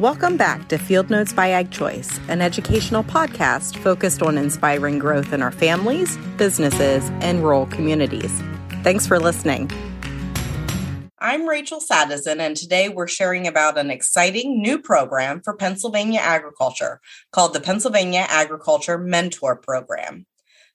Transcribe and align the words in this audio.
Welcome 0.00 0.36
back 0.36 0.68
to 0.70 0.76
Field 0.76 1.08
Notes 1.08 1.32
by 1.32 1.50
Ag 1.50 1.70
Choice, 1.70 2.18
an 2.26 2.42
educational 2.42 3.04
podcast 3.04 3.76
focused 3.76 4.22
on 4.22 4.36
inspiring 4.36 4.98
growth 4.98 5.32
in 5.32 5.40
our 5.40 5.52
families, 5.52 6.16
businesses, 6.36 7.08
and 7.20 7.44
rural 7.44 7.66
communities. 7.66 8.42
Thanks 8.82 9.06
for 9.06 9.20
listening. 9.20 9.70
I'm 11.20 11.48
Rachel 11.48 11.78
Sadison, 11.78 12.40
and 12.40 12.56
today 12.56 12.88
we're 12.88 13.06
sharing 13.06 13.46
about 13.46 13.78
an 13.78 13.88
exciting 13.92 14.60
new 14.60 14.80
program 14.80 15.40
for 15.44 15.54
Pennsylvania 15.54 16.18
agriculture 16.18 17.00
called 17.30 17.54
the 17.54 17.60
Pennsylvania 17.60 18.26
Agriculture 18.28 18.98
Mentor 18.98 19.54
Program. 19.54 20.26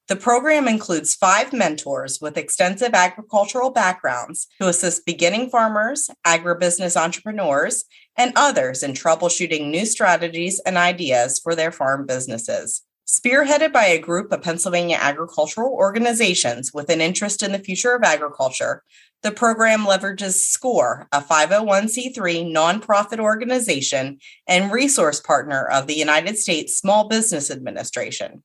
The 0.10 0.16
program 0.16 0.68
includes 0.68 1.14
five 1.14 1.54
mentors 1.54 2.20
with 2.20 2.36
extensive 2.36 2.96
agricultural 2.96 3.70
backgrounds 3.70 4.48
who 4.58 4.68
assist 4.68 5.05
beginning 5.05 5.52
farmers, 5.52 6.09
agribusiness 6.26 7.00
entrepreneurs, 7.00 7.86
and 8.18 8.34
others 8.36 8.82
in 8.82 8.94
troubleshooting 8.94 9.70
new 9.70 9.86
strategies 9.86 10.59
and 10.66 10.77
ideas 10.77 11.38
for 11.38 11.53
their 11.53 11.72
farm 11.72 12.08
businesses. 12.08 12.81
Spearheaded 13.08 13.72
by 13.72 13.86
a 13.86 14.00
group 14.00 14.31
of 14.31 14.41
Pennsylvania 14.41 14.98
agricultural 15.00 15.72
organizations 15.73 16.73
with 16.73 16.89
an 16.89 17.02
interest 17.02 17.44
in 17.44 17.52
the 17.52 17.59
future 17.59 17.94
of 17.94 18.02
agriculture, 18.02 18.81
the 19.22 19.31
program 19.31 19.81
leverages 19.81 20.34
SCORE, 20.34 21.08
a 21.12 21.22
501c3 21.22 22.52
nonprofit 22.52 23.20
organization 23.20 24.17
and 24.48 24.72
resource 24.72 25.20
partner 25.20 25.66
of 25.66 25.86
the 25.86 25.98
United 25.98 26.36
States 26.39 26.80
Small 26.80 27.08
Business 27.08 27.52
Administration. 27.52 28.41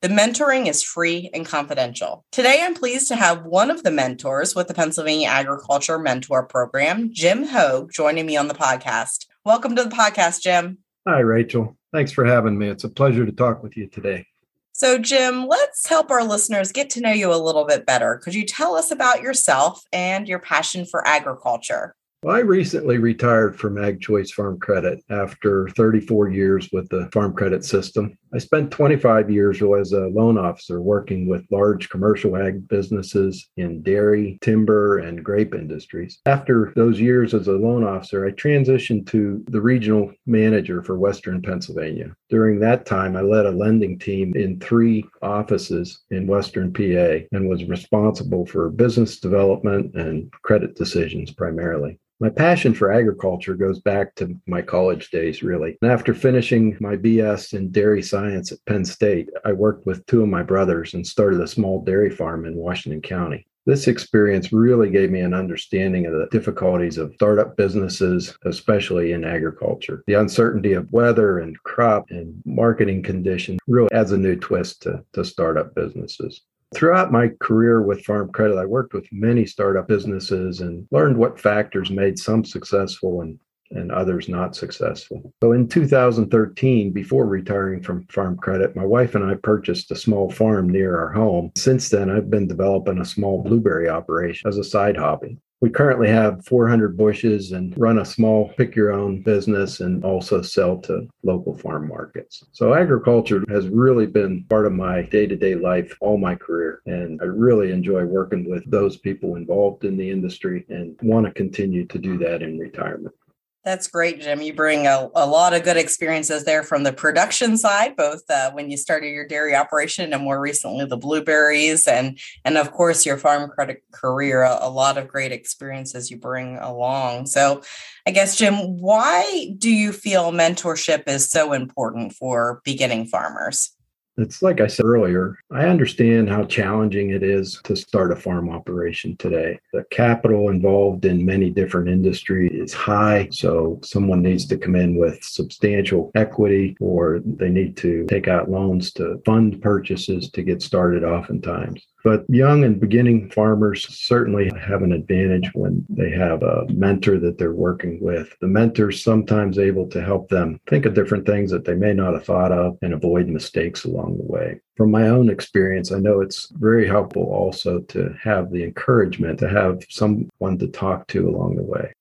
The 0.00 0.08
mentoring 0.08 0.68
is 0.68 0.82
free 0.82 1.30
and 1.32 1.46
confidential. 1.46 2.24
Today, 2.30 2.60
I'm 2.62 2.74
pleased 2.74 3.08
to 3.08 3.16
have 3.16 3.46
one 3.46 3.70
of 3.70 3.82
the 3.82 3.90
mentors 3.90 4.54
with 4.54 4.68
the 4.68 4.74
Pennsylvania 4.74 5.28
Agriculture 5.28 5.98
Mentor 5.98 6.46
Program, 6.46 7.10
Jim 7.12 7.44
Hogue, 7.44 7.90
joining 7.90 8.26
me 8.26 8.36
on 8.36 8.48
the 8.48 8.54
podcast. 8.54 9.26
Welcome 9.44 9.74
to 9.76 9.84
the 9.84 9.90
podcast, 9.90 10.42
Jim. 10.42 10.78
Hi, 11.08 11.20
Rachel. 11.20 11.76
Thanks 11.92 12.12
for 12.12 12.24
having 12.24 12.58
me. 12.58 12.68
It's 12.68 12.84
a 12.84 12.90
pleasure 12.90 13.24
to 13.24 13.32
talk 13.32 13.62
with 13.62 13.76
you 13.76 13.86
today. 13.86 14.26
So, 14.72 14.98
Jim, 14.98 15.46
let's 15.46 15.86
help 15.86 16.10
our 16.10 16.24
listeners 16.24 16.72
get 16.72 16.90
to 16.90 17.00
know 17.00 17.12
you 17.12 17.32
a 17.32 17.36
little 17.36 17.64
bit 17.64 17.86
better. 17.86 18.20
Could 18.22 18.34
you 18.34 18.44
tell 18.44 18.74
us 18.74 18.90
about 18.90 19.22
yourself 19.22 19.84
and 19.92 20.28
your 20.28 20.40
passion 20.40 20.84
for 20.84 21.06
agriculture? 21.06 21.94
Well, 22.24 22.36
I 22.36 22.40
recently 22.40 22.96
retired 22.96 23.54
from 23.60 23.76
Ag 23.76 24.00
Choice 24.00 24.30
Farm 24.30 24.58
Credit 24.58 25.04
after 25.10 25.68
34 25.68 26.30
years 26.30 26.70
with 26.72 26.88
the 26.88 27.08
farm 27.12 27.34
credit 27.34 27.66
system. 27.66 28.18
I 28.34 28.38
spent 28.38 28.72
25 28.72 29.30
years 29.30 29.62
as 29.62 29.92
a 29.92 30.08
loan 30.08 30.36
officer 30.36 30.82
working 30.82 31.28
with 31.28 31.46
large 31.52 31.88
commercial 31.88 32.36
ag 32.36 32.66
businesses 32.66 33.48
in 33.56 33.80
dairy, 33.80 34.38
timber, 34.40 34.98
and 34.98 35.24
grape 35.24 35.54
industries. 35.54 36.18
After 36.26 36.72
those 36.74 36.98
years 36.98 37.32
as 37.32 37.46
a 37.46 37.52
loan 37.52 37.84
officer, 37.84 38.26
I 38.26 38.32
transitioned 38.32 39.06
to 39.08 39.44
the 39.48 39.60
regional 39.60 40.10
manager 40.26 40.82
for 40.82 40.98
Western 40.98 41.42
Pennsylvania. 41.42 42.16
During 42.28 42.58
that 42.58 42.86
time, 42.86 43.16
I 43.16 43.20
led 43.20 43.46
a 43.46 43.52
lending 43.52 44.00
team 44.00 44.34
in 44.34 44.58
three 44.58 45.04
offices 45.22 46.00
in 46.10 46.26
Western 46.26 46.72
PA 46.72 47.26
and 47.30 47.48
was 47.48 47.62
responsible 47.66 48.46
for 48.46 48.68
business 48.68 49.20
development 49.20 49.94
and 49.94 50.32
credit 50.42 50.74
decisions 50.74 51.30
primarily. 51.30 52.00
My 52.20 52.30
passion 52.30 52.74
for 52.74 52.92
agriculture 52.92 53.54
goes 53.54 53.80
back 53.80 54.14
to 54.14 54.38
my 54.46 54.62
college 54.62 55.10
days, 55.10 55.42
really. 55.42 55.76
And 55.82 55.90
after 55.90 56.14
finishing 56.14 56.76
my 56.80 56.96
BS 56.96 57.54
in 57.54 57.72
dairy 57.72 58.02
science 58.02 58.23
at 58.32 58.50
Penn 58.66 58.84
State, 58.84 59.28
I 59.44 59.52
worked 59.52 59.86
with 59.86 60.04
two 60.06 60.22
of 60.22 60.28
my 60.28 60.42
brothers 60.42 60.94
and 60.94 61.06
started 61.06 61.40
a 61.40 61.46
small 61.46 61.82
dairy 61.82 62.10
farm 62.10 62.46
in 62.46 62.56
Washington 62.56 63.02
County. 63.02 63.46
This 63.66 63.88
experience 63.88 64.52
really 64.52 64.90
gave 64.90 65.10
me 65.10 65.20
an 65.20 65.32
understanding 65.32 66.04
of 66.04 66.12
the 66.12 66.28
difficulties 66.30 66.98
of 66.98 67.14
startup 67.14 67.56
businesses, 67.56 68.36
especially 68.44 69.12
in 69.12 69.24
agriculture. 69.24 70.04
The 70.06 70.14
uncertainty 70.14 70.74
of 70.74 70.92
weather 70.92 71.38
and 71.38 71.60
crop 71.62 72.10
and 72.10 72.42
marketing 72.44 73.02
conditions 73.02 73.60
really 73.66 73.90
adds 73.92 74.12
a 74.12 74.18
new 74.18 74.36
twist 74.36 74.82
to, 74.82 75.02
to 75.14 75.24
startup 75.24 75.74
businesses. 75.74 76.42
Throughout 76.74 77.12
my 77.12 77.30
career 77.40 77.80
with 77.80 78.04
Farm 78.04 78.32
Credit, 78.32 78.58
I 78.58 78.66
worked 78.66 78.92
with 78.92 79.08
many 79.12 79.46
startup 79.46 79.88
businesses 79.88 80.60
and 80.60 80.86
learned 80.90 81.16
what 81.16 81.40
factors 81.40 81.90
made 81.90 82.18
some 82.18 82.44
successful 82.44 83.22
and, 83.22 83.38
and 83.74 83.92
others 83.92 84.28
not 84.28 84.56
successful. 84.56 85.32
So 85.42 85.52
in 85.52 85.68
2013, 85.68 86.92
before 86.92 87.26
retiring 87.26 87.82
from 87.82 88.06
Farm 88.06 88.36
Credit, 88.36 88.74
my 88.76 88.84
wife 88.84 89.14
and 89.14 89.24
I 89.24 89.34
purchased 89.34 89.90
a 89.90 89.96
small 89.96 90.30
farm 90.30 90.68
near 90.68 90.98
our 90.98 91.12
home. 91.12 91.52
Since 91.56 91.90
then, 91.90 92.10
I've 92.10 92.30
been 92.30 92.48
developing 92.48 93.00
a 93.00 93.04
small 93.04 93.42
blueberry 93.42 93.88
operation 93.88 94.48
as 94.48 94.58
a 94.58 94.64
side 94.64 94.96
hobby. 94.96 95.38
We 95.60 95.70
currently 95.70 96.08
have 96.08 96.44
400 96.44 96.94
bushes 96.94 97.52
and 97.52 97.72
run 97.78 97.98
a 97.98 98.04
small 98.04 98.50
pick 98.58 98.76
your 98.76 98.92
own 98.92 99.22
business 99.22 99.80
and 99.80 100.04
also 100.04 100.42
sell 100.42 100.76
to 100.82 101.08
local 101.22 101.56
farm 101.56 101.88
markets. 101.88 102.44
So, 102.52 102.74
agriculture 102.74 103.42
has 103.48 103.68
really 103.68 104.04
been 104.04 104.44
part 104.50 104.66
of 104.66 104.72
my 104.74 105.02
day 105.02 105.26
to 105.26 105.36
day 105.36 105.54
life 105.54 105.96
all 106.00 106.18
my 106.18 106.34
career. 106.34 106.82
And 106.84 107.18
I 107.22 107.24
really 107.24 107.72
enjoy 107.72 108.04
working 108.04 108.50
with 108.50 108.70
those 108.70 108.98
people 108.98 109.36
involved 109.36 109.86
in 109.86 109.96
the 109.96 110.10
industry 110.10 110.66
and 110.68 110.98
want 111.00 111.24
to 111.24 111.32
continue 111.32 111.86
to 111.86 111.98
do 111.98 112.18
that 112.18 112.42
in 112.42 112.58
retirement. 112.58 113.14
That's 113.64 113.88
great, 113.88 114.20
Jim. 114.20 114.42
You 114.42 114.52
bring 114.52 114.86
a, 114.86 115.08
a 115.14 115.26
lot 115.26 115.54
of 115.54 115.64
good 115.64 115.78
experiences 115.78 116.44
there 116.44 116.62
from 116.62 116.82
the 116.82 116.92
production 116.92 117.56
side, 117.56 117.96
both 117.96 118.20
uh, 118.28 118.50
when 118.50 118.70
you 118.70 118.76
started 118.76 119.08
your 119.08 119.26
dairy 119.26 119.56
operation 119.56 120.12
and 120.12 120.22
more 120.22 120.38
recently 120.38 120.84
the 120.84 120.98
blueberries, 120.98 121.88
and 121.88 122.18
and 122.44 122.58
of 122.58 122.72
course 122.72 123.06
your 123.06 123.16
farm 123.16 123.48
credit 123.48 123.82
career. 123.90 124.42
A, 124.42 124.58
a 124.60 124.68
lot 124.68 124.98
of 124.98 125.08
great 125.08 125.32
experiences 125.32 126.10
you 126.10 126.18
bring 126.18 126.58
along. 126.58 127.24
So, 127.24 127.62
I 128.06 128.10
guess, 128.10 128.36
Jim, 128.36 128.54
why 128.54 129.54
do 129.56 129.70
you 129.70 129.92
feel 129.92 130.30
mentorship 130.30 131.08
is 131.08 131.30
so 131.30 131.54
important 131.54 132.12
for 132.12 132.60
beginning 132.64 133.06
farmers? 133.06 133.74
It's 134.16 134.42
like 134.42 134.60
I 134.60 134.68
said 134.68 134.86
earlier, 134.86 135.36
I 135.50 135.66
understand 135.66 136.28
how 136.28 136.44
challenging 136.44 137.10
it 137.10 137.24
is 137.24 137.60
to 137.64 137.74
start 137.74 138.12
a 138.12 138.16
farm 138.16 138.48
operation 138.48 139.16
today. 139.16 139.58
The 139.72 139.84
capital 139.90 140.50
involved 140.50 141.04
in 141.04 141.26
many 141.26 141.50
different 141.50 141.88
industries 141.88 142.52
is 142.52 142.72
high, 142.72 143.28
so 143.32 143.80
someone 143.82 144.22
needs 144.22 144.46
to 144.46 144.56
come 144.56 144.76
in 144.76 144.96
with 144.96 145.22
substantial 145.24 146.12
equity 146.14 146.76
or 146.80 147.20
they 147.24 147.48
need 147.48 147.76
to 147.78 148.06
take 148.06 148.28
out 148.28 148.50
loans 148.50 148.92
to 148.92 149.20
fund 149.26 149.60
purchases 149.60 150.30
to 150.30 150.42
get 150.42 150.62
started 150.62 151.02
oftentimes. 151.02 151.84
But 152.04 152.26
young 152.28 152.64
and 152.64 152.78
beginning 152.78 153.30
farmers 153.30 153.88
certainly 153.88 154.52
have 154.60 154.82
an 154.82 154.92
advantage 154.92 155.50
when 155.54 155.86
they 155.88 156.10
have 156.10 156.42
a 156.42 156.66
mentor 156.68 157.18
that 157.20 157.38
they're 157.38 157.54
working 157.54 157.98
with. 157.98 158.36
The 158.42 158.46
mentor's 158.46 159.02
sometimes 159.02 159.58
able 159.58 159.88
to 159.88 160.02
help 160.02 160.28
them 160.28 160.60
think 160.68 160.84
of 160.84 160.92
different 160.92 161.24
things 161.24 161.50
that 161.50 161.64
they 161.64 161.74
may 161.74 161.94
not 161.94 162.12
have 162.12 162.26
thought 162.26 162.52
of 162.52 162.76
and 162.82 162.92
avoid 162.92 163.28
mistakes 163.28 163.86
along 163.86 164.18
the 164.18 164.30
way. 164.30 164.60
From 164.76 164.90
my 164.90 165.08
own 165.08 165.30
experience, 165.30 165.92
I 165.92 165.98
know 165.98 166.20
it's 166.20 166.52
very 166.58 166.86
helpful 166.86 167.22
also 167.22 167.80
to 167.80 168.14
have 168.22 168.52
the 168.52 168.64
encouragement 168.64 169.38
to 169.38 169.48
have 169.48 169.82
someone 169.88 170.58
to 170.58 170.68
talk 170.68 171.06
to 171.08 171.26
along 171.26 171.56
the 171.56 171.62
way 171.62 171.94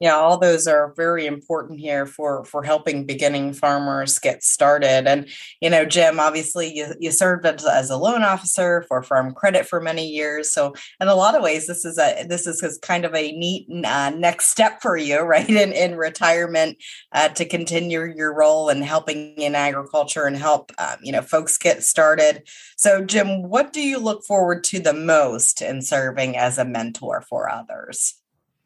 yeah 0.00 0.14
all 0.14 0.38
those 0.38 0.66
are 0.66 0.94
very 0.96 1.26
important 1.26 1.80
here 1.80 2.06
for 2.06 2.44
for 2.44 2.62
helping 2.62 3.04
beginning 3.04 3.52
farmers 3.52 4.18
get 4.18 4.42
started. 4.42 5.06
And 5.06 5.28
you 5.60 5.70
know 5.70 5.84
jim 5.84 6.20
obviously 6.20 6.72
you, 6.74 6.94
you 7.00 7.10
served 7.10 7.46
as, 7.46 7.64
as 7.64 7.90
a 7.90 7.96
loan 7.96 8.22
officer 8.22 8.84
for 8.88 9.02
farm 9.02 9.34
credit 9.34 9.66
for 9.66 9.80
many 9.80 10.06
years. 10.08 10.52
So 10.52 10.74
in 11.00 11.08
a 11.08 11.14
lot 11.14 11.34
of 11.34 11.42
ways 11.42 11.66
this 11.66 11.84
is 11.84 11.98
a 11.98 12.24
this 12.28 12.46
is 12.46 12.78
kind 12.82 13.04
of 13.04 13.14
a 13.14 13.32
neat 13.32 13.68
uh, 13.84 14.10
next 14.10 14.46
step 14.46 14.80
for 14.82 14.96
you 14.96 15.20
right 15.28 15.48
in 15.48 15.72
in 15.72 15.96
retirement 15.96 16.78
uh, 17.12 17.28
to 17.30 17.44
continue 17.44 18.04
your 18.16 18.34
role 18.34 18.68
in 18.68 18.82
helping 18.82 19.34
in 19.36 19.54
agriculture 19.54 20.24
and 20.24 20.36
help 20.36 20.72
um, 20.78 20.96
you 21.02 21.12
know 21.12 21.22
folks 21.22 21.58
get 21.58 21.82
started. 21.82 22.48
So 22.76 23.04
jim 23.04 23.48
what 23.48 23.72
do 23.72 23.80
you 23.80 23.98
look 23.98 24.24
forward 24.24 24.64
to 24.64 24.80
the 24.80 24.94
most 24.94 25.62
in 25.62 25.82
serving 25.82 26.36
as 26.36 26.58
a 26.58 26.64
mentor 26.64 27.24
for 27.28 27.50
others 27.50 28.14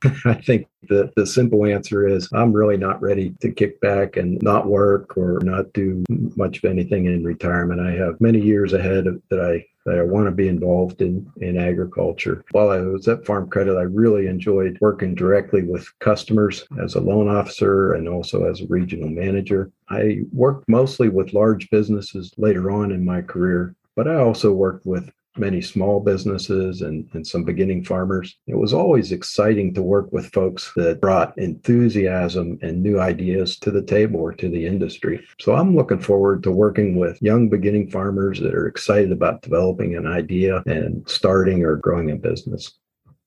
I 0.25 0.35
think 0.35 0.67
the, 0.89 1.13
the 1.17 1.27
simple 1.27 1.65
answer 1.65 2.07
is 2.07 2.29
I'm 2.33 2.53
really 2.53 2.77
not 2.77 3.01
ready 3.01 3.35
to 3.41 3.53
kick 3.53 3.81
back 3.81 4.17
and 4.17 4.41
not 4.43 4.67
work 4.67 5.17
or 5.17 5.39
not 5.43 5.73
do 5.73 6.05
much 6.37 6.59
of 6.59 6.65
anything 6.65 7.07
in 7.07 7.25
retirement. 7.25 7.81
I 7.81 7.93
have 7.93 8.21
many 8.21 8.41
years 8.41 8.73
ahead 8.73 9.07
of, 9.07 9.23
that 9.31 9.41
I 9.41 9.67
that 9.85 9.99
I 9.99 10.03
want 10.03 10.27
to 10.27 10.31
be 10.31 10.49
involved 10.49 11.03
in 11.03 11.31
in 11.41 11.59
agriculture. 11.59 12.45
While 12.53 12.71
I 12.71 12.81
was 12.81 13.09
at 13.09 13.27
Farm 13.27 13.49
Credit, 13.49 13.77
I 13.77 13.83
really 13.83 14.27
enjoyed 14.27 14.79
working 14.81 15.15
directly 15.15 15.63
with 15.63 15.87
customers 15.99 16.65
as 16.83 16.95
a 16.95 17.01
loan 17.01 17.29
officer 17.29 17.95
and 17.95 18.09
also 18.09 18.45
as 18.45 18.61
a 18.61 18.67
regional 18.67 19.09
manager. 19.09 19.71
I 19.89 20.21
worked 20.33 20.69
mostly 20.69 21.09
with 21.09 21.35
large 21.35 21.69
businesses 21.71 22.33
later 22.39 22.71
on 22.71 22.93
in 22.93 23.05
my 23.05 23.23
career, 23.23 23.75
but 23.97 24.07
I 24.07 24.17
also 24.17 24.53
worked 24.53 24.87
with 24.87 25.11
many 25.37 25.61
small 25.61 26.01
businesses 26.01 26.83
and, 26.83 27.09
and 27.13 27.27
some 27.27 27.45
beginning 27.45 27.85
farmers. 27.85 28.37
It 28.47 28.57
was 28.57 28.73
always 28.73 29.13
exciting 29.13 29.75
to 29.75 29.83
work 29.83 30.13
with 30.13 30.33
folks 30.33 30.73
that 30.77 31.01
brought 31.01 31.37
enthusiasm 31.39 32.59
and 32.63 32.83
new 32.83 33.01
ideas 33.01 33.59
to 33.61 33.71
the 33.71 33.83
table 33.83 34.21
or 34.21 34.33
to 34.33 34.49
the 34.49 34.67
industry. 34.67 35.25
So 35.41 35.55
I'm 35.55 35.75
looking 35.75 36.01
forward 36.01 36.43
to 36.43 36.51
working 36.51 36.97
with 36.97 37.23
young 37.23 37.49
beginning 37.49 37.91
farmers 37.91 38.41
that 38.41 38.55
are 38.55 38.67
excited 38.67 39.13
about 39.13 39.43
developing 39.43 39.97
an 39.97 40.07
idea 40.07 40.63
and 40.67 41.09
starting 41.09 41.65
or 41.65 41.77
growing 41.77 42.11
a 42.11 42.17
business. 42.17 42.73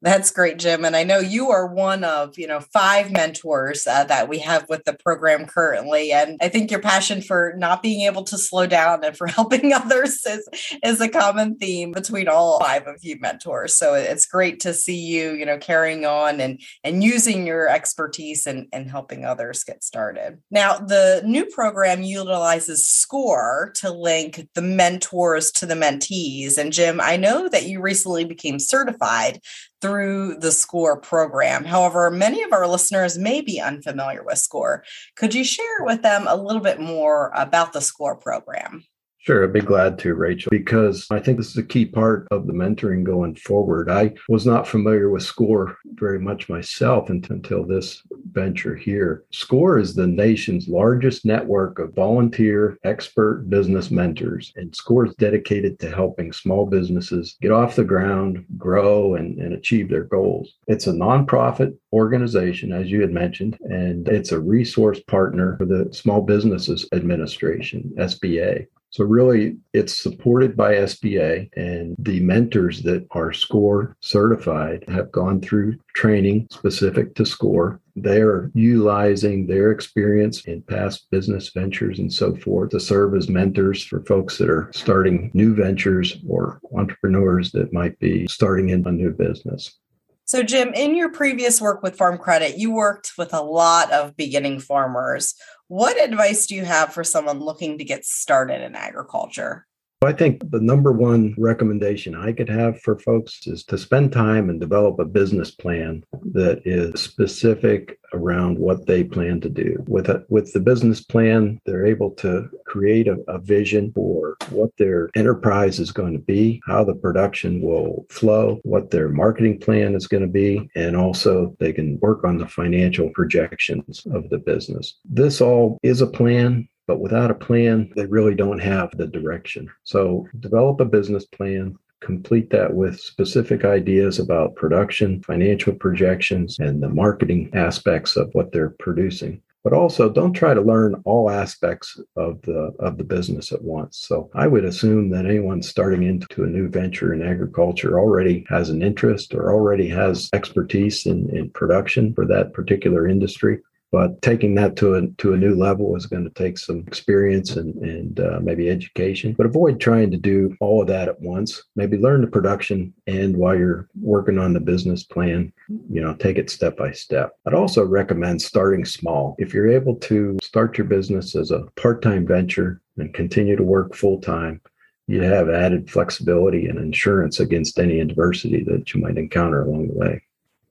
That's 0.06 0.30
great, 0.30 0.60
Jim. 0.60 0.86
And 0.86 0.96
I 0.96 1.04
know 1.04 1.18
you 1.18 1.50
are 1.50 1.66
one 1.66 2.04
of, 2.04 2.38
you 2.38 2.46
know, 2.46 2.60
five 2.60 3.12
mentors 3.12 3.88
uh, 3.88 4.04
that 4.04 4.30
we 4.30 4.38
have 4.38 4.70
with 4.70 4.84
the 4.84 4.94
program 4.94 5.48
currently. 5.48 6.12
And 6.12 6.38
I 6.44 6.48
think 6.48 6.70
your 6.70 6.80
passion 6.80 7.24
for 7.24 7.56
not 7.58 7.82
being 7.82 8.02
able 8.02 8.24
to 8.26 8.38
slow 8.38 8.68
down 8.68 9.04
and 9.04 9.18
for 9.18 9.26
helping 9.36 9.74
others 9.74 10.24
is, 10.28 10.48
is 10.84 11.02
a 11.02 11.10
common 11.10 11.58
theme 11.58 11.92
between 11.92 12.28
all 12.28 12.60
five 12.60 12.86
of 12.86 12.98
you 13.02 13.20
mentors. 13.20 13.74
So 13.74 13.96
it's 13.96 14.28
great 14.28 14.60
to 14.60 14.76
see 14.76 14.96
you, 14.96 15.32
you 15.32 15.44
know, 15.44 15.58
carrying 15.58 16.06
on 16.06 16.40
and, 16.40 16.62
and 16.84 17.04
using 17.04 17.48
your 17.48 17.68
expertise 17.68 18.46
and, 18.46 18.68
and 18.72 18.88
helping 18.88 19.26
others 19.26 19.64
get 19.64 19.84
started. 19.84 20.38
Now, 20.52 20.78
the 20.78 21.24
new 21.26 21.48
program 21.48 22.04
utilizes 22.04 22.88
SCORE 22.88 23.72
to 23.78 23.90
link 23.90 24.50
the 24.54 24.62
mentors 24.62 25.50
to 25.54 25.66
the 25.66 25.74
mentees. 25.74 26.60
And 26.60 26.72
Jim, 26.72 27.02
I 27.02 27.18
know 27.18 27.50
that 27.50 27.66
you 27.66 27.82
recently 27.82 28.24
became 28.24 28.60
certified 28.60 29.40
through 29.82 30.38
the 30.40 30.52
SCORE 30.52 31.00
program. 31.00 31.64
However, 31.64 32.10
many 32.10 32.44
of 32.44 32.54
our 32.54 32.68
listeners 32.68 33.18
may 33.18 33.42
be 33.42 33.60
unfamiliar 33.60 34.24
with 34.24 34.38
SCORE. 34.38 34.84
Could 35.16 35.34
you 35.34 35.44
share 35.44 35.82
with 35.82 36.02
them 36.02 36.26
a 36.28 36.36
little 36.36 36.62
bit 36.62 36.80
more 36.80 37.32
about 37.36 37.74
the 37.74 37.82
SCORE 37.82 38.18
program? 38.18 38.84
Sure, 39.26 39.44
I'd 39.44 39.54
be 39.54 39.60
glad 39.60 39.98
to, 40.00 40.14
Rachel, 40.14 40.52
because 40.52 41.08
I 41.10 41.20
think 41.20 41.38
this 41.38 41.50
is 41.50 41.58
a 41.58 41.64
key 41.64 41.88
part 41.88 42.28
of 42.30 42.46
the 42.46 42.54
mentoring 42.54 43.04
going 43.04 43.34
forward. 43.34 43.90
I 43.90 44.14
was 44.30 44.46
not 44.46 44.68
familiar 44.68 45.10
with 45.10 45.24
SCORE 45.24 45.76
very 45.96 46.20
much 46.20 46.48
myself 46.48 47.10
until 47.10 47.66
this 47.66 48.04
venture 48.36 48.76
here. 48.76 49.24
SCORE 49.32 49.80
is 49.80 49.96
the 49.96 50.06
nation's 50.06 50.68
largest 50.68 51.26
network 51.26 51.80
of 51.80 51.96
volunteer 51.96 52.78
expert 52.84 53.50
business 53.50 53.90
mentors, 53.90 54.54
and 54.56 54.76
SCORE 54.76 55.08
is 55.08 55.16
dedicated 55.16 55.80
to 55.80 55.90
helping 55.90 56.32
small 56.32 56.68
businesses 56.68 57.38
get 57.42 57.52
off 57.52 57.76
the 57.76 57.84
ground, 57.84 58.46
grow, 58.58 59.16
and, 59.16 59.40
and 59.40 59.54
achieve 59.54 59.90
their 59.90 60.04
goals. 60.04 60.54
It's 60.68 60.86
a 60.88 60.94
nonprofit 60.94 61.76
organization, 61.94 62.72
as 62.72 62.92
you 62.92 63.02
had 63.02 63.12
mentioned, 63.12 63.58
and 63.62 64.08
it's 64.08 64.32
a 64.32 64.40
resource 64.40 65.00
partner 65.08 65.58
for 65.58 65.66
the 65.66 65.90
Small 65.92 66.22
Businesses 66.22 66.88
Administration, 66.92 67.92
SBA. 67.98 68.68
So, 68.96 69.04
really, 69.04 69.58
it's 69.74 70.02
supported 70.02 70.56
by 70.56 70.76
SBA, 70.76 71.50
and 71.58 71.98
the 72.00 72.22
mentors 72.22 72.82
that 72.84 73.06
are 73.12 73.34
SCORE 73.34 73.98
certified 74.00 74.86
have 74.88 75.12
gone 75.12 75.42
through 75.42 75.80
training 75.94 76.48
specific 76.50 77.14
to 77.16 77.26
SCORE. 77.26 77.82
They 77.96 78.22
are 78.22 78.52
utilizing 78.54 79.48
their 79.48 79.72
experience 79.72 80.44
in 80.46 80.62
past 80.64 81.08
business 81.12 81.50
ventures 81.50 82.00
and 82.00 82.12
so 82.12 82.36
forth 82.36 82.72
to 82.72 82.80
serve 82.80 83.16
as 83.16 83.30
mentors 83.30 83.84
for 83.84 84.04
folks 84.04 84.38
that 84.38 84.50
are 84.50 84.70
starting 84.74 85.32
new 85.34 85.56
ventures 85.56 86.18
or 86.28 86.60
entrepreneurs 86.76 87.52
that 87.54 87.72
might 87.72 87.98
be 88.00 88.28
starting 88.28 88.70
in 88.70 88.86
a 88.86 88.92
new 88.92 89.12
business. 89.12 89.80
So, 90.26 90.44
Jim, 90.44 90.74
in 90.74 90.96
your 90.96 91.12
previous 91.12 91.62
work 91.62 91.84
with 91.84 91.96
Farm 91.96 92.18
Credit, 92.18 92.58
you 92.58 92.72
worked 92.72 93.14
with 93.18 93.34
a 93.34 93.44
lot 93.44 93.92
of 93.92 94.18
beginning 94.18 94.60
farmers. 94.60 95.36
What 95.68 96.02
advice 96.02 96.48
do 96.48 96.56
you 96.56 96.66
have 96.66 96.94
for 96.94 97.04
someone 97.04 97.40
looking 97.40 97.78
to 97.78 97.84
get 97.84 98.04
started 98.06 98.62
in 98.62 98.76
agriculture? 98.76 99.68
I 100.06 100.14
think 100.14 100.50
the 100.52 100.62
number 100.62 100.92
one 100.92 101.34
recommendation 101.38 102.16
I 102.16 102.32
could 102.32 102.50
have 102.50 102.82
for 102.82 103.00
folks 103.00 103.48
is 103.48 103.64
to 103.66 103.78
spend 103.78 104.12
time 104.12 104.50
and 104.50 104.60
develop 104.60 105.00
a 105.00 105.06
business 105.06 105.52
plan 105.52 106.04
that 106.34 106.62
is 106.66 107.02
specific 107.02 108.00
around 108.14 108.58
what 108.58 108.86
they 108.86 109.04
plan 109.04 109.42
to 109.42 109.50
do. 109.50 109.84
With 109.88 110.10
a, 110.10 110.26
with 110.30 110.54
the 110.54 110.60
business 110.60 111.02
plan, 111.02 111.60
they're 111.66 111.86
able 111.86 112.12
to 112.12 112.50
create 112.66 113.08
a, 113.08 113.18
a 113.28 113.40
vision 113.40 113.92
for 113.94 114.38
what 114.50 114.72
their 114.78 115.10
enterprise 115.16 115.80
is 115.80 115.92
going 115.92 116.14
to 116.14 116.20
be, 116.20 116.62
how 116.66 116.84
the 116.84 116.96
production 116.96 117.62
will 117.62 118.06
flow, 118.10 118.60
what 118.64 118.92
their 118.92 119.10
marketing 119.10 119.60
plan 119.60 119.96
is 119.96 120.08
going 120.08 120.24
to 120.24 120.30
be, 120.30 120.70
and 120.76 120.96
also 120.96 121.56
they 121.60 121.74
can 121.74 122.00
work 122.00 122.24
on 122.24 122.38
the 122.38 122.48
financial 122.48 123.10
projections 123.10 124.06
of 124.12 124.30
the 124.30 124.38
business. 124.38 124.98
This 125.04 125.42
all 125.42 125.80
is 125.84 126.02
a 126.02 126.08
plan 126.08 126.68
but 126.88 127.00
without 127.00 127.32
a 127.32 127.36
plan, 127.36 127.92
they 127.96 128.06
really 128.06 128.36
don't 128.36 128.60
have 128.60 128.92
the 128.92 129.08
direction. 129.08 129.70
So 129.84 130.28
develop 130.40 130.80
a 130.80 130.86
business 130.86 131.26
plan, 131.26 131.78
complete 132.02 132.50
that 132.52 132.74
with 132.74 133.00
specific 133.00 133.66
ideas 133.66 134.20
about 134.20 134.56
production, 134.56 135.24
financial 135.24 135.74
projections, 135.74 136.60
and 136.60 136.82
the 136.82 136.90
marketing 136.90 137.50
aspects 137.54 138.16
of 138.16 138.30
what 138.34 138.52
they're 138.52 138.76
producing. 138.80 139.42
But 139.64 139.74
also 139.74 140.12
don't 140.12 140.34
try 140.34 140.54
to 140.54 140.62
learn 140.62 141.02
all 141.06 141.32
aspects 141.32 142.00
of 142.16 142.40
the 142.44 142.72
of 142.78 143.00
the 143.00 143.04
business 143.04 143.52
at 143.52 143.64
once. 143.64 143.98
So 143.98 144.30
I 144.36 144.46
would 144.46 144.64
assume 144.64 145.10
that 145.10 145.26
anyone 145.26 145.64
starting 145.64 146.04
into 146.04 146.44
a 146.44 146.48
new 146.48 146.70
venture 146.70 147.16
in 147.16 147.24
agriculture 147.24 147.98
already 147.98 148.46
has 148.48 148.70
an 148.70 148.84
interest 148.84 149.34
or 149.34 149.52
already 149.52 149.90
has 149.90 150.30
expertise 150.34 151.08
in, 151.08 151.36
in 151.36 151.50
production 151.50 152.14
for 152.14 152.28
that 152.28 152.54
particular 152.54 153.08
industry 153.08 153.58
but 153.92 154.22
taking 154.22 154.56
that 154.56 154.76
to 154.78 154.96
a 154.96 155.08
to 155.18 155.34
a 155.34 155.38
new 155.38 155.56
level 155.56 155.96
is 155.96 156.06
going 156.06 156.24
to 156.24 156.30
take 156.32 156.58
some 156.58 156.84
experience 156.88 157.56
and 157.56 157.76
and 157.76 158.20
uh, 158.20 158.40
maybe 158.42 158.70
education. 158.70 159.34
But 159.38 159.46
avoid 159.46 159.80
trying 159.80 160.12
to 160.12 160.18
do 160.18 160.56
all 160.60 160.82
of 160.82 160.88
that 160.88 161.08
at 161.08 161.22
once. 161.22 161.64
Maybe 161.76 161.98
learn 161.98 162.22
the 162.22 162.28
production, 162.28 162.94
and 163.08 163.38
while 163.38 163.58
you're 163.58 163.88
working 164.02 164.38
on 164.38 164.54
the 164.54 164.60
business 164.60 165.04
plan, 165.04 165.54
you 165.90 166.02
know, 166.02 166.16
take 166.16 166.38
it 166.38 166.50
step 166.50 166.78
by 166.78 166.92
step. 166.92 167.38
I'd 167.46 167.54
also 167.54 167.86
recommend 167.86 168.42
starting 168.42 168.86
small. 168.86 169.36
If 169.40 169.54
you're 169.54 169.72
able 169.72 169.96
to 169.96 170.38
start 170.42 170.78
your 170.78 170.88
business 170.88 171.36
as 171.36 171.52
a 171.52 171.66
part-time 171.76 172.26
venture 172.26 172.82
and 172.98 173.14
continue 173.14 173.56
to 173.56 173.64
work 173.64 173.96
full 173.96 174.20
time, 174.20 174.62
you 175.08 175.22
have 175.22 175.50
added 175.50 175.90
flexibility 175.90 176.68
and 176.68 176.80
insurance 176.80 177.40
against 177.40 177.80
any 177.80 178.00
adversity 178.00 178.64
that 178.64 178.94
you 178.94 179.02
might 179.02 179.18
encounter 179.18 179.62
along 179.62 179.88
the 179.88 179.94
way. 179.94 180.22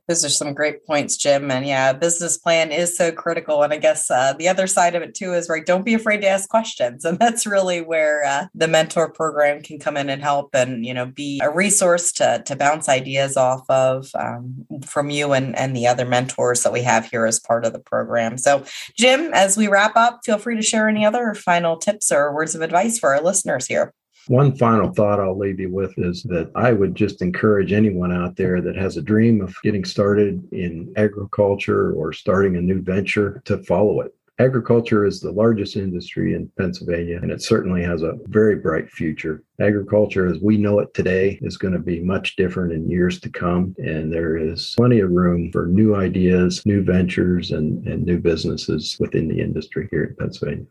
Those 0.09 0.25
are 0.25 0.29
some 0.31 0.53
great 0.53 0.87
points, 0.87 1.17
Jim. 1.17 1.51
And 1.51 1.67
yeah, 1.67 1.93
business 1.95 2.37
plan 2.37 2.71
is 2.71 2.97
so 2.97 3.11
critical. 3.11 3.63
And 3.63 3.73
I 3.73 3.79
guess 3.79 4.11
uh, 4.11 4.35
the 4.35 4.49
other 4.49 4.67
side 4.67 4.95
of 4.95 5.03
it 5.03 5.15
too 5.15 5.33
is 5.33 5.49
right. 5.49 5.65
Don't 5.65 5.85
be 5.85 5.95
afraid 5.95 6.21
to 6.21 6.29
ask 6.29 6.49
questions, 6.49 7.05
and 7.05 7.19
that's 7.25 7.47
really 7.47 7.81
where 7.81 8.25
uh, 8.25 8.47
the 8.55 8.69
mentor 8.69 9.11
program 9.11 9.63
can 9.63 9.79
come 9.79 9.97
in 9.97 10.11
and 10.11 10.23
help, 10.23 10.55
and 10.55 10.85
you 10.85 10.93
know, 10.93 11.07
be 11.07 11.41
a 11.43 11.51
resource 11.51 12.13
to 12.13 12.43
to 12.45 12.57
bounce 12.57 12.89
ideas 12.89 13.37
off 13.37 13.65
of 13.71 14.11
um, 14.15 14.67
from 14.85 15.11
you 15.11 15.33
and 15.33 15.57
and 15.57 15.75
the 15.75 15.87
other 15.87 16.05
mentors 16.05 16.63
that 16.63 16.73
we 16.73 16.83
have 16.83 17.07
here 17.07 17.25
as 17.25 17.41
part 17.41 17.65
of 17.65 17.73
the 17.73 17.79
program. 17.79 18.37
So, 18.37 18.65
Jim, 18.99 19.31
as 19.33 19.57
we 19.57 19.69
wrap 19.69 19.97
up, 19.97 20.21
feel 20.25 20.39
free 20.39 20.57
to 20.57 20.63
share 20.63 20.89
any 20.89 21.07
other 21.07 21.35
final 21.35 21.77
tips 21.77 22.13
or 22.13 22.35
words 22.35 22.55
of 22.55 22.61
advice 22.61 22.99
for 22.99 23.15
our 23.15 23.23
listeners 23.23 23.67
here. 23.67 23.95
One 24.29 24.57
final 24.57 24.91
thought 24.91 25.21
I'll 25.21 25.39
leave 25.39 25.61
you 25.61 25.71
with 25.71 25.93
is 25.99 26.23
that 26.25 26.51
I 26.55 26.73
would 26.73 26.95
just 26.95 27.21
encourage 27.21 27.73
anyone 27.73 28.11
out 28.11 28.37
there 28.37 28.63
that 28.63 28.77
has 28.77 28.97
a 28.97 29.03
dream 29.03 29.43
of 29.43 29.55
getting 29.63 29.85
started 29.85 30.43
in 30.51 30.93
agriculture 30.97 31.93
or 31.93 32.13
starting 32.15 32.57
a 32.57 32.61
new 32.61 32.81
venture 32.81 33.43
to 33.45 33.59
follow 33.65 34.01
it. 34.01 34.15
Agriculture 34.41 35.05
is 35.05 35.21
the 35.21 35.31
largest 35.31 35.77
industry 35.77 36.35
in 36.35 36.51
Pennsylvania, 36.59 37.21
and 37.23 37.31
it 37.31 37.43
certainly 37.43 37.85
has 37.85 38.03
a 38.03 38.19
very 38.27 38.57
bright 38.57 38.91
future. 38.91 39.45
Agriculture, 39.61 40.27
as 40.27 40.41
we 40.41 40.57
know 40.57 40.81
it 40.81 40.93
today, 40.93 41.39
is 41.43 41.57
going 41.57 41.75
to 41.75 41.79
be 41.79 42.01
much 42.01 42.35
different 42.35 42.73
in 42.73 42.91
years 42.91 43.21
to 43.21 43.29
come, 43.29 43.77
and 43.79 44.13
there 44.13 44.37
is 44.37 44.75
plenty 44.77 45.01
of 45.01 45.11
room 45.11 45.53
for 45.53 45.67
new 45.67 45.95
ideas, 45.95 46.65
new 46.67 46.83
ventures, 46.83 47.53
and, 47.53 47.87
and 47.87 48.05
new 48.05 48.19
businesses 48.19 48.97
within 48.99 49.29
the 49.29 49.39
industry 49.39 49.87
here 49.93 50.05
in 50.05 50.17
Pennsylvania. 50.17 50.67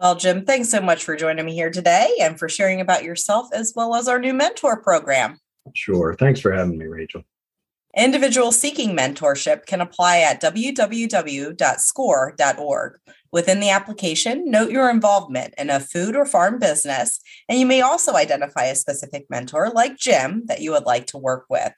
Well, 0.00 0.14
Jim, 0.14 0.44
thanks 0.44 0.68
so 0.68 0.80
much 0.80 1.02
for 1.02 1.16
joining 1.16 1.44
me 1.44 1.54
here 1.54 1.70
today 1.70 2.08
and 2.20 2.38
for 2.38 2.48
sharing 2.48 2.80
about 2.80 3.02
yourself 3.02 3.48
as 3.52 3.72
well 3.74 3.96
as 3.96 4.06
our 4.06 4.20
new 4.20 4.32
mentor 4.32 4.80
program. 4.80 5.40
Sure. 5.74 6.14
Thanks 6.14 6.38
for 6.38 6.52
having 6.52 6.78
me, 6.78 6.86
Rachel. 6.86 7.24
Individuals 7.98 8.56
seeking 8.56 8.96
mentorship 8.96 9.66
can 9.66 9.80
apply 9.80 10.20
at 10.20 10.40
www.score.org. 10.40 12.92
Within 13.32 13.58
the 13.58 13.70
application, 13.70 14.48
note 14.48 14.70
your 14.70 14.88
involvement 14.88 15.52
in 15.58 15.68
a 15.68 15.80
food 15.80 16.14
or 16.14 16.24
farm 16.24 16.60
business, 16.60 17.18
and 17.48 17.58
you 17.58 17.66
may 17.66 17.80
also 17.80 18.14
identify 18.14 18.66
a 18.66 18.76
specific 18.76 19.26
mentor 19.28 19.72
like 19.74 19.98
Jim 19.98 20.44
that 20.46 20.60
you 20.60 20.70
would 20.70 20.84
like 20.84 21.06
to 21.06 21.18
work 21.18 21.46
with. 21.50 21.72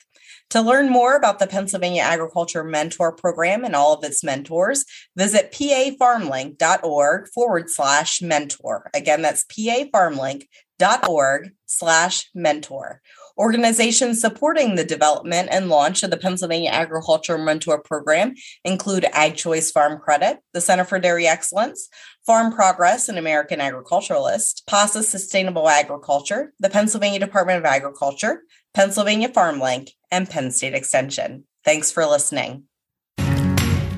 To 0.51 0.61
learn 0.61 0.91
more 0.91 1.17
about 1.17 1.39
the 1.39 1.47
Pennsylvania 1.47 2.03
Agriculture 2.03 2.65
Mentor 2.65 3.17
Program 3.17 3.65
and 3.65 3.75
all 3.75 3.95
of 3.95 4.05
its 4.05 4.23
mentors, 4.23 4.85
visit 5.17 5.53
pafarmlink.org 5.53 7.29
forward 7.29 7.71
slash 7.71 8.21
mentor. 8.21 8.91
Again, 8.93 9.23
that's 9.23 9.47
pafarmlink.org 9.47 11.51
slash 11.65 12.29
mentor. 12.35 13.01
Organizations 13.41 14.21
supporting 14.21 14.75
the 14.75 14.85
development 14.85 15.49
and 15.51 15.71
launch 15.71 16.03
of 16.03 16.11
the 16.11 16.19
Pennsylvania 16.19 16.69
Agriculture 16.69 17.39
Mentor 17.39 17.81
Program 17.81 18.35
include 18.67 19.07
Ag 19.15 19.35
Choice 19.35 19.71
Farm 19.71 19.99
Credit, 19.99 20.41
the 20.53 20.61
Center 20.61 20.85
for 20.85 20.99
Dairy 20.99 21.27
Excellence, 21.27 21.89
Farm 22.27 22.53
Progress 22.53 23.09
and 23.09 23.17
American 23.17 23.59
Agriculturist, 23.59 24.65
PASA 24.67 25.05
Sustainable 25.05 25.71
Agriculture, 25.71 26.53
the 26.61 26.69
Pennsylvania 26.69 27.19
Department 27.19 27.59
of 27.59 27.65
Agriculture, 27.65 28.43
Pennsylvania 28.75 29.31
FarmLink, 29.31 29.93
and 30.11 30.29
Penn 30.29 30.51
State 30.51 30.75
Extension. 30.75 31.45
Thanks 31.65 31.91
for 31.91 32.05
listening. 32.05 32.65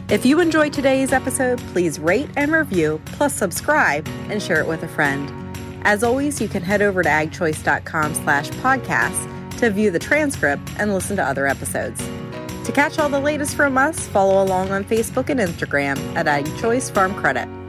If 0.09 0.25
you 0.25 0.39
enjoyed 0.39 0.73
today's 0.73 1.13
episode, 1.13 1.59
please 1.73 1.99
rate 1.99 2.31
and 2.37 2.53
review, 2.53 3.03
plus 3.07 3.35
subscribe 3.35 4.07
and 4.29 4.41
share 4.41 4.61
it 4.61 4.69
with 4.69 4.85
a 4.85 4.89
friend. 4.89 5.42
As 5.85 6.03
always, 6.03 6.41
you 6.41 6.49
can 6.49 6.63
head 6.63 6.83
over 6.83 7.03
to 7.03 7.09
agchoice.com 7.09 8.15
slash 8.15 8.49
podcast 8.51 9.59
to 9.59 9.71
view 9.71 9.91
the 9.91 9.99
transcript 9.99 10.63
and 10.79 10.93
listen 10.93 11.17
to 11.17 11.23
other 11.23 11.47
episodes. 11.47 12.01
To 12.65 12.73
catch 12.73 12.99
all 12.99 13.09
the 13.09 13.21
latest 13.21 13.57
from 13.57 13.77
us, 13.77 14.07
follow 14.09 14.43
along 14.43 14.71
on 14.71 14.85
Facebook 14.85 15.29
and 15.29 15.41
Instagram 15.41 15.99
at 16.17 16.27
AgChoice 16.27 16.93
Farm 16.93 17.15
Credit. 17.15 17.62